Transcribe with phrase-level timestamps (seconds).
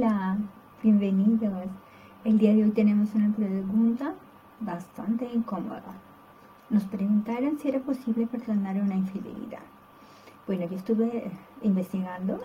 [0.00, 0.38] Hola,
[0.80, 1.66] bienvenidos.
[2.22, 4.14] El día de hoy tenemos una pregunta
[4.60, 5.92] bastante incómoda.
[6.70, 9.64] Nos preguntaron si era posible perdonar una infidelidad.
[10.46, 11.32] Bueno, yo estuve
[11.62, 12.38] investigando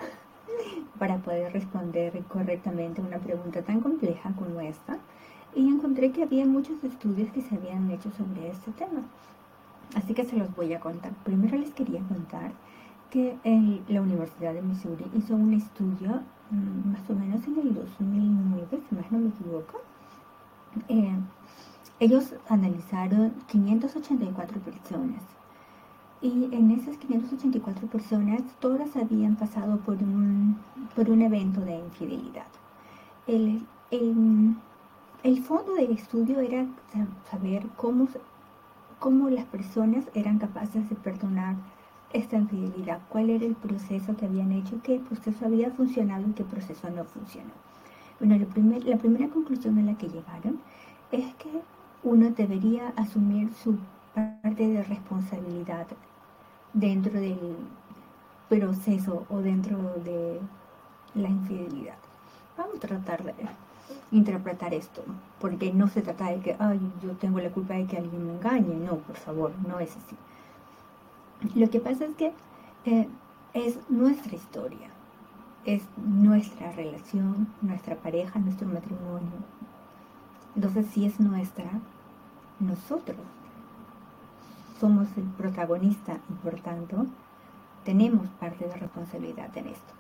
[0.98, 4.98] para poder responder correctamente una pregunta tan compleja como esta
[5.54, 9.04] y encontré que había muchos estudios que se habían hecho sobre este tema.
[9.94, 11.12] Así que se los voy a contar.
[11.24, 12.52] Primero les quería contar
[13.14, 13.38] que
[13.90, 18.96] la Universidad de Missouri hizo un estudio mm, más o menos en el 2009, si
[18.96, 19.82] más no me equivoco.
[20.90, 21.16] Eh,
[22.00, 25.22] ellos analizaron 584 personas
[26.24, 30.58] y en esas 584 personas todas habían pasado por un,
[30.96, 32.48] por un evento de infidelidad.
[33.28, 34.56] El, el,
[35.22, 36.66] el fondo del estudio era
[37.30, 38.08] saber cómo,
[38.98, 41.58] cómo las personas eran capaces de perdonar
[42.14, 46.44] esta infidelidad, cuál era el proceso que habían hecho, qué proceso había funcionado y qué
[46.44, 47.52] proceso no funcionó.
[48.20, 50.60] Bueno, la, primer, la primera conclusión a la que llegaron
[51.12, 51.50] es que
[52.04, 53.78] uno debería asumir su
[54.14, 55.88] parte de responsabilidad
[56.74, 57.56] dentro del
[58.48, 60.40] proceso o dentro de
[61.16, 61.98] la infidelidad.
[62.58, 63.34] Vamos a tratar de
[64.12, 65.04] interpretar esto,
[65.40, 68.34] porque no se trata de que, ay, yo tengo la culpa de que alguien me
[68.34, 70.16] engañe, no, por favor, no es así.
[71.56, 72.34] Lo que pasa es que
[72.86, 73.08] eh,
[73.54, 74.90] es nuestra historia,
[75.66, 79.32] es nuestra relación, nuestra pareja, nuestro matrimonio.
[80.56, 81.66] Entonces, si es nuestra,
[82.60, 83.18] nosotros
[84.80, 87.06] somos el protagonista y por tanto
[87.84, 89.94] tenemos parte de responsabilidad en esto.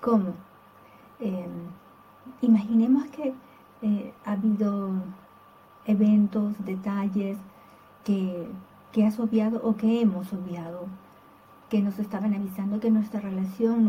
[0.00, 0.34] ¿Cómo?
[1.20, 1.70] Em,
[2.40, 3.34] imaginemos que
[3.82, 4.90] eh, ha habido
[5.86, 7.36] eventos, detalles
[8.04, 8.48] que
[8.96, 10.86] que has obviado o que hemos obviado,
[11.68, 13.84] que nos estaban avisando que nuestra relación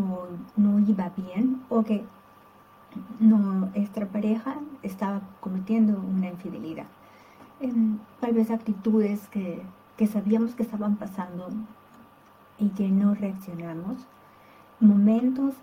[0.58, 2.04] no, iba bien o que
[3.22, 6.88] nuestra pareja estaba cometiendo una infidelidad.
[8.20, 9.62] tal vez actitudes que,
[9.96, 11.48] que sabíamos que estaban pasando
[12.60, 13.96] y que no reaccionamos.
[14.81, 15.54] Momentos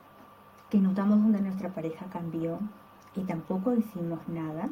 [0.70, 2.60] que notamos donde nuestra pareja cambió
[3.14, 4.70] y tampoco hicimos nada.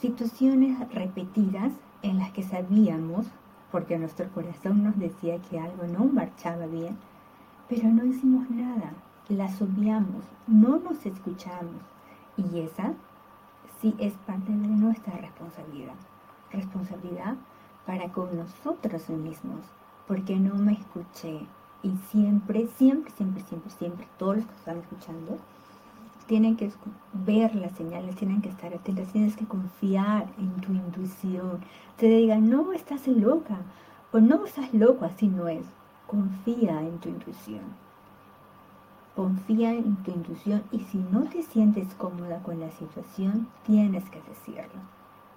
[0.00, 1.72] Situaciones repetidas
[2.02, 3.26] en las que sabíamos
[3.74, 6.96] porque nuestro corazón nos decía que algo no marchaba bien,
[7.68, 8.92] pero no hicimos nada,
[9.28, 11.82] las obviamos, no nos escuchamos.
[12.36, 12.92] Y esa
[13.80, 15.96] sí es parte de nuestra responsabilidad.
[16.52, 17.34] Responsabilidad
[17.84, 19.66] para con nosotros mismos,
[20.06, 21.40] porque no me escuché.
[21.82, 25.38] Y siempre, siempre, siempre, siempre, siempre, todos los que están escuchando,
[26.26, 26.70] tienen que
[27.12, 31.60] ver las señales, tienen que estar atentos, tienes que confiar en tu intuición.
[31.96, 33.58] Te digan, no, estás loca,
[34.12, 35.66] o no estás loco, así no es.
[36.06, 37.62] Confía en tu intuición.
[39.14, 44.20] Confía en tu intuición y si no te sientes cómoda con la situación, tienes que
[44.22, 44.80] decirlo.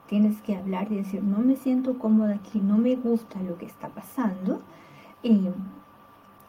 [0.07, 3.65] Tienes que hablar y decir, no me siento cómoda aquí, no me gusta lo que
[3.65, 4.61] está pasando.
[5.21, 5.49] Y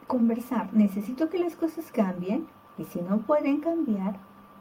[0.07, 2.47] conversar, necesito que las cosas cambien
[2.79, 4.19] y si no pueden cambiar,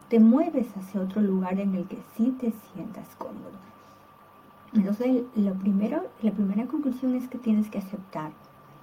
[0.09, 3.57] te mueves hacia otro lugar en el que sí te sientas cómodo.
[4.73, 8.31] Entonces, lo primero, la primera conclusión es que tienes que aceptar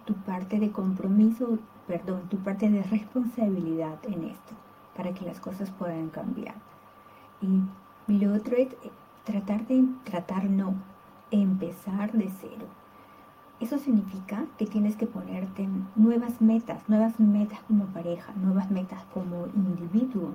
[0.05, 4.55] tu parte de compromiso, perdón, tu parte de responsabilidad en esto,
[4.97, 6.55] para que las cosas puedan cambiar.
[7.41, 8.91] Y lo otro es eh,
[9.25, 10.75] tratar de, tratar no,
[11.31, 12.67] empezar de cero.
[13.61, 19.47] Eso significa que tienes que ponerte nuevas metas, nuevas metas como pareja, nuevas metas como
[19.55, 20.33] individuo,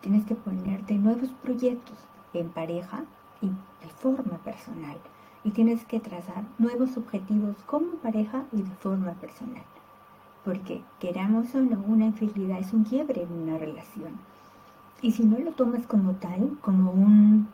[0.00, 1.96] Tienes que ponerte nuevos proyectos
[2.32, 3.04] en pareja
[3.40, 4.96] y de forma personal.
[5.44, 9.64] Y tienes que trazar nuevos objetivos como pareja y de forma personal.
[10.44, 14.12] Porque queramos o no, una infidelidad es un quiebre en una relación.
[15.00, 17.48] Y si no lo tomas como tal, como un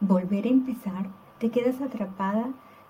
[0.00, 1.06] volver a empezar,
[1.38, 2.48] te quedas atrapada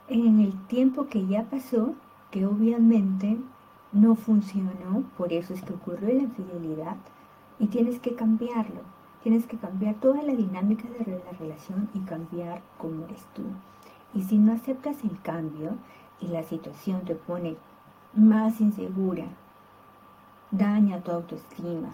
[0.08, 1.94] en el tiempo que ya pasó,
[2.30, 3.38] que obviamente
[3.92, 6.96] no funcionó, por eso es que ocurrió la infidelidad,
[7.58, 8.80] y tienes que cambiarlo.
[9.22, 13.42] Tienes que cambiar toda la dinámica de la relación y cambiar cómo eres tú.
[14.14, 15.72] Y si no aceptas el cambio
[16.20, 17.56] y la situación te pone
[18.14, 19.26] más insegura,
[20.50, 21.90] daña tu autoestima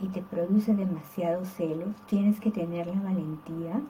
[0.00, 3.80] y te produce demasiados celos, tienes que tener la valentía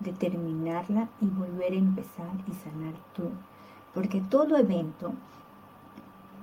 [0.00, 3.30] de terminarla y volver a empezar y sanar tú.
[3.94, 5.12] Porque todo evento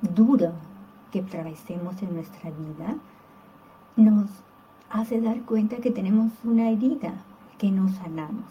[0.01, 0.53] duro
[1.11, 2.95] que atravesemos en nuestra vida
[4.01, 4.29] nos
[4.89, 7.13] hace dar cuenta que tenemos una herida
[7.57, 8.45] que no sanamos.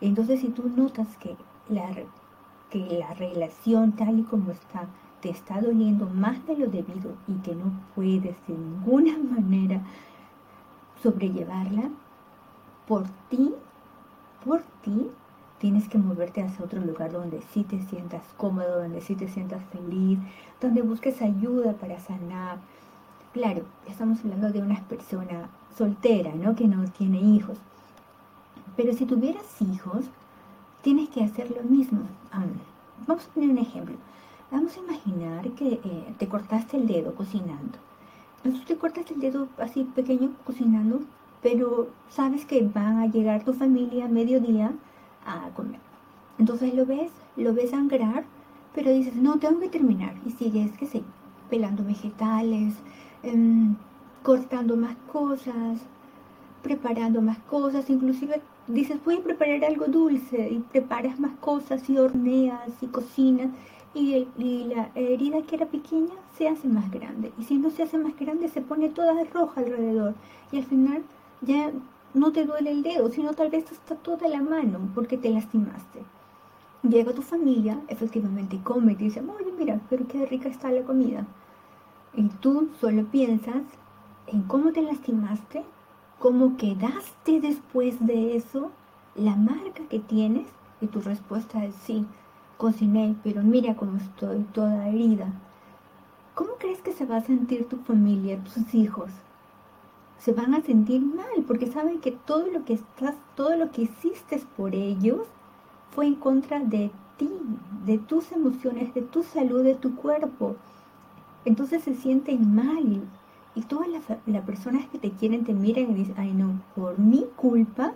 [0.00, 1.36] Entonces, si tú notas que
[1.68, 1.88] la,
[2.70, 4.88] que la relación tal y como está
[5.22, 9.80] te está doliendo más de lo debido y que no puedes de ninguna manera
[11.02, 11.90] sobrellevarla,
[12.86, 13.54] por ti,
[14.44, 15.08] por ti,
[15.58, 19.62] tienes que moverte hacia otro lugar donde sí te sientas cómodo, donde sí te sientas
[19.66, 20.18] feliz,
[20.60, 22.58] donde busques ayuda para sanar.
[23.32, 26.54] Claro, estamos hablando de una persona soltera, ¿no?
[26.54, 27.56] Que no tiene hijos.
[28.76, 30.04] Pero si tuvieras hijos,
[30.82, 32.00] tienes que hacer lo mismo.
[33.06, 33.96] vamos a poner un ejemplo.
[34.50, 37.78] Vamos a imaginar que eh, te cortaste el dedo cocinando.
[38.44, 41.00] Entonces te cortas el dedo así pequeño cocinando,
[41.42, 44.72] pero sabes que van a llegar tu familia a mediodía
[45.24, 45.80] a comer.
[46.38, 48.24] Entonces lo ves, lo ves sangrar,
[48.74, 50.16] pero dices, no, tengo que terminar.
[50.26, 51.02] Y sigues, qué sé,
[51.48, 52.74] pelando vegetales,
[53.22, 53.76] em,
[54.22, 55.78] cortando más cosas,
[56.62, 61.98] preparando más cosas, inclusive dices, voy a preparar algo dulce y preparas más cosas y
[61.98, 63.50] horneas y cocinas
[63.94, 64.26] y,
[64.74, 67.32] la herida que era pequeña se hace más grande.
[67.38, 70.14] Y si no se hace más grande, se pone toda roja alrededor.
[70.50, 71.02] Y al final
[71.42, 71.70] ya
[72.14, 76.02] no te duele el dedo, sino tal vez está toda la mano porque te lastimaste.
[76.82, 81.26] Llega tu familia, efectivamente come y dice, oye, mira, pero qué rica está la comida.
[82.14, 83.62] Y tú solo piensas
[84.26, 85.64] en cómo te lastimaste,
[86.18, 88.70] cómo quedaste después de eso,
[89.14, 90.46] la marca que tienes,
[90.80, 92.06] y tu respuesta es sí
[92.62, 95.32] cociné, pero mira cómo estoy toda herida.
[96.36, 99.10] ¿Cómo crees que se va a sentir tu familia, tus hijos?
[100.18, 103.82] Se van a sentir mal porque saben que todo lo que estás, todo lo que
[103.82, 105.26] hiciste por ellos
[105.90, 107.28] fue en contra de ti,
[107.84, 110.54] de tus emociones, de tu salud, de tu cuerpo.
[111.44, 113.02] Entonces se sienten mal
[113.54, 117.26] y todas las, personas que te quieren te miran y dicen, ay no, por mi
[117.36, 117.92] culpa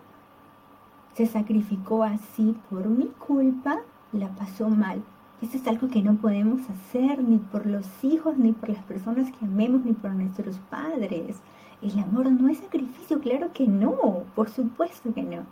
[1.14, 3.78] se sacrificó así, por mi culpa
[4.12, 5.02] la pasó mal.
[5.42, 9.30] Eso es algo que no podemos hacer ni por los hijos, ni por las personas
[9.32, 11.36] que amemos, ni por nuestros padres.
[11.82, 15.42] El amor no es sacrificio, claro que no, por supuesto que no.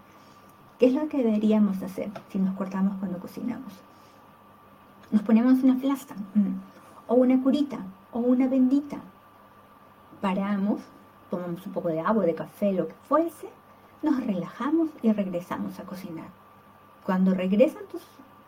[0.79, 3.73] ¿Qué es lo que deberíamos hacer si nos cortamos cuando cocinamos?
[5.13, 6.74] Nos ponemos una flasta, mm,
[7.07, 7.79] o una curita,
[8.13, 8.99] o una bendita.
[10.21, 10.81] Paramos,
[11.31, 13.49] tomamos un poco de agua, de café, lo que fuese,
[14.03, 16.29] nos relajamos y regresamos a cocinar.
[17.05, 18.03] Cuando regresan tus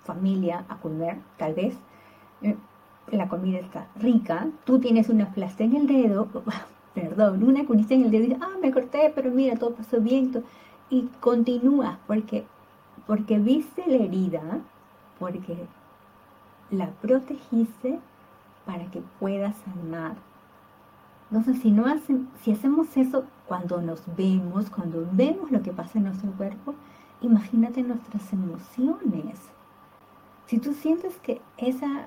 [0.06, 1.75] familia a comer, tal vez
[2.43, 2.56] eh,
[3.11, 6.29] la comida está rica, tú tienes una plasta en el dedo,
[6.94, 10.32] perdón, una curita en el dedo y ah, me corté, pero mira, todo pasó bien,
[10.88, 12.47] y continúa porque,
[13.06, 14.43] porque viste la herida,
[15.19, 15.56] porque
[16.70, 17.99] la protegiste
[18.66, 20.16] para que puedas sanar.
[21.30, 21.86] Entonces, si, no
[22.42, 26.74] si hacemos eso cuando nos vemos, cuando vemos lo que pasa en nuestro cuerpo,
[27.20, 29.40] imagínate nuestras emociones.
[30.46, 32.06] Si tú sientes que esa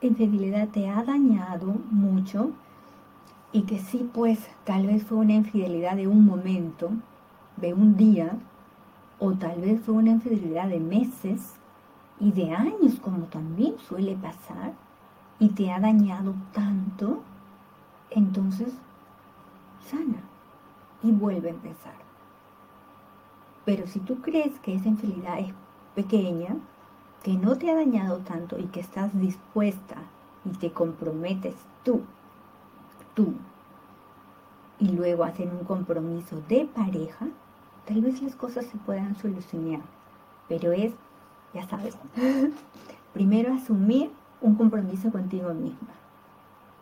[0.00, 2.50] infidelidad te ha dañado mucho
[3.52, 6.90] y que sí, pues tal vez fue una infidelidad de un momento,
[7.56, 8.36] de un día,
[9.18, 11.54] o tal vez fue una infidelidad de meses
[12.18, 14.72] y de años, como también suele pasar,
[15.38, 17.22] y te ha dañado tanto,
[18.10, 18.72] entonces
[19.90, 20.22] sana
[21.02, 21.94] y vuelve a empezar.
[23.64, 25.52] Pero si tú crees que esa infidelidad es
[25.94, 26.56] pequeña,
[27.22, 29.96] que no te ha dañado tanto y que estás dispuesta
[30.44, 32.02] y te comprometes tú,
[33.14, 33.34] tú,
[34.78, 37.26] y luego hacen un compromiso de pareja,
[37.86, 39.80] tal vez las cosas se puedan solucionar.
[40.48, 40.92] Pero es,
[41.54, 41.96] ya sabes,
[43.14, 44.10] primero asumir
[44.44, 45.88] un compromiso contigo misma.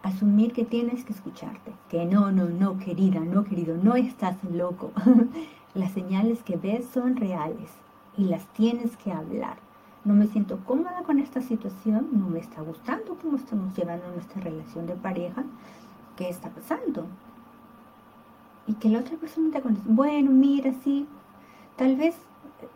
[0.02, 1.72] Asumir que tienes que escucharte.
[1.88, 4.90] Que no, no, no, querida, no, querido, no estás loco.
[5.74, 7.70] las señales que ves son reales
[8.18, 9.56] y las tienes que hablar
[10.04, 14.40] no me siento cómoda con esta situación, no me está gustando cómo estamos llevando nuestra
[14.40, 15.44] relación de pareja,
[16.16, 17.06] ¿qué está pasando?
[18.66, 21.06] Y que la otra persona te conteste, bueno, mira, sí,
[21.76, 22.16] tal vez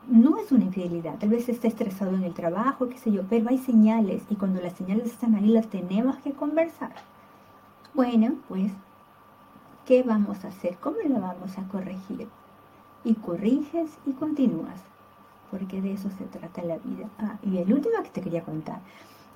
[0.09, 3.49] no es una infidelidad, tal vez esté estresado en el trabajo, qué sé yo, pero
[3.49, 6.95] hay señales y cuando las señales están ahí las tenemos que conversar.
[7.95, 8.73] Bueno, pues,
[9.87, 10.76] ¿qué vamos a hacer?
[10.78, 12.28] ¿Cómo lo vamos a corregir?
[13.05, 14.81] Y corriges y continúas
[15.50, 17.09] porque de eso se trata la vida.
[17.19, 18.81] Ah, y el último que te quería contar,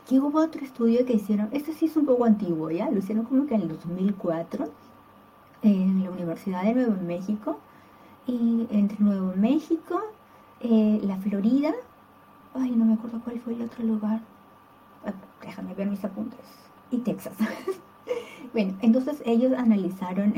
[0.08, 2.90] que hubo otro estudio que hicieron, este sí es un poco antiguo, ¿ya?
[2.90, 4.68] Lo hicieron como que en el 2004,
[5.62, 7.58] en la Universidad de Nuevo México,
[8.26, 10.02] y entre Nuevo México,
[10.60, 11.72] eh, la Florida,
[12.54, 14.20] ay, no me acuerdo cuál fue el otro lugar,
[15.04, 15.12] ah,
[15.42, 16.40] déjame ver mis apuntes,
[16.90, 17.34] y Texas.
[18.52, 20.34] bueno, entonces ellos analizaron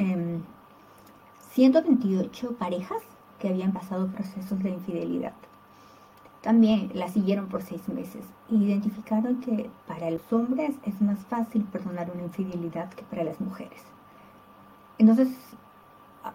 [1.53, 3.03] 128 em, parejas
[3.39, 5.35] que habían pasado procesos de infidelidad.
[6.43, 8.25] También la siguieron por seis meses
[8.61, 13.81] identificaron que para los hombres es más fácil perdonar una infidelidad que para las mujeres.
[14.99, 15.29] Entonces,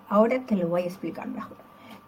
[0.10, 1.58] ahora te lo voy a explicar mejor.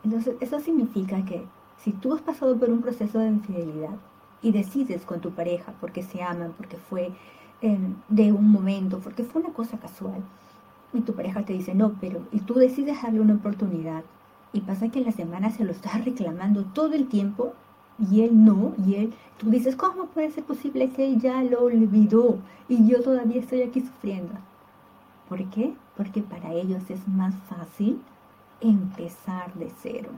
[0.03, 1.45] Entonces, eso significa que
[1.83, 3.95] si tú has pasado por un proceso de infidelidad
[4.41, 7.11] y decides con tu pareja porque se aman, porque fue
[7.61, 10.21] em, de un momento, porque fue una cosa casual,
[10.93, 14.03] y tu pareja te dice no, pero, y tú decides darle una oportunidad,
[14.53, 17.53] y pasa que en la semana se lo estás reclamando todo el tiempo,
[18.11, 21.63] y él no, y él, tú dices, ¿cómo puede ser posible que él ya lo
[21.63, 22.37] olvidó
[22.69, 24.33] y yo todavía estoy aquí sufriendo?
[25.27, 25.73] ¿Por qué?
[25.97, 28.01] Porque para ellos es más fácil
[28.61, 30.09] empezar de cero.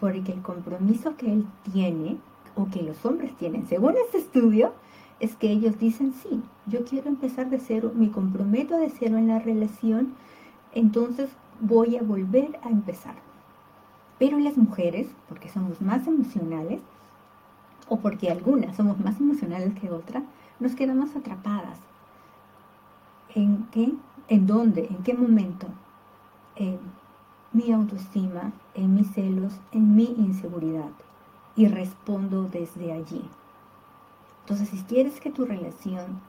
[0.00, 2.18] Porque el compromiso que él tiene,
[2.54, 4.72] o que los hombres tienen, según este estudio,
[5.20, 9.28] es que ellos dicen, sí, yo quiero empezar de cero, me comprometo de cero en
[9.28, 10.14] la relación,
[10.72, 11.28] entonces
[11.60, 13.16] voy a volver a empezar.
[14.18, 16.80] Pero las mujeres, porque somos más emocionales,
[17.88, 20.22] o porque algunas somos más emocionales que otras,
[20.60, 21.78] nos quedamos atrapadas.
[23.34, 23.92] ¿En qué?
[24.28, 24.86] ¿En dónde?
[24.86, 25.66] ¿En qué momento?
[26.56, 26.78] En
[27.52, 30.90] mi autoestima, en mis celos, en mi inseguridad.
[31.56, 33.22] Y respondo desde allí.
[34.42, 36.20] Entonces, si quieres que tu relación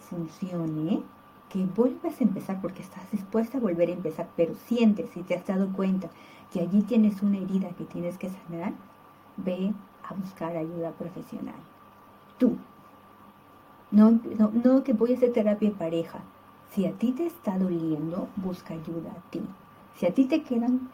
[0.00, 1.02] funcione,
[1.48, 5.34] que vuelvas a empezar porque estás dispuesta a volver a empezar, pero sientes y te
[5.34, 6.08] has dado cuenta
[6.52, 8.72] que allí tienes una herida que tienes que sanar,
[9.36, 9.72] ve
[10.08, 11.54] a buscar ayuda profesional.
[12.38, 12.56] Tú.
[13.90, 14.20] No,
[14.64, 16.20] no, que voy a hacer terapia de pareja.
[16.72, 19.40] Si a ti te está doliendo, busca ayuda a ti.
[19.98, 20.88] Si a ti te quedan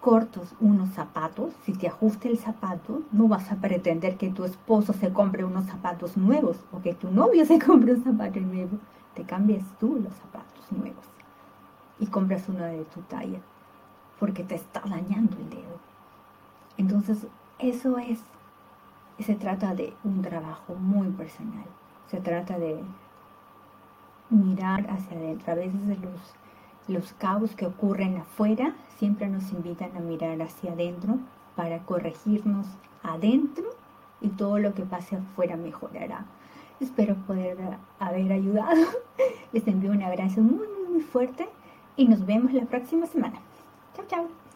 [0.00, 4.94] cortos unos zapatos, si te ajusta el zapato, no vas a pretender que tu esposo
[4.94, 8.78] se compre unos zapatos nuevos o que tu novio se compre un zapato nuevo.
[9.14, 11.04] Te cambias tú los zapatos nuevos
[11.98, 13.40] y compras uno de tu talla
[14.18, 15.78] porque te está dañando el dedo.
[16.78, 17.26] Entonces,
[17.58, 18.20] eso es
[19.22, 21.66] se trata de un trabajo muy personal.
[22.10, 22.82] Se trata de
[24.30, 25.52] mirar hacia adentro.
[25.52, 26.34] A veces los,
[26.90, 31.18] los caos que ocurren afuera siempre nos invitan a mirar hacia adentro
[31.56, 32.66] para corregirnos
[33.02, 33.64] adentro
[34.20, 36.26] y todo lo que pase afuera mejorará.
[36.80, 37.58] Espero poder
[37.98, 38.86] haber ayudado.
[39.52, 41.48] Les envío un abrazo muy, muy, muy fuerte
[41.96, 43.40] y nos vemos la próxima semana.
[43.94, 44.49] Chao, chao.